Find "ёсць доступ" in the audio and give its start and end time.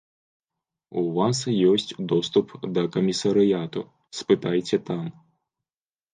1.71-2.57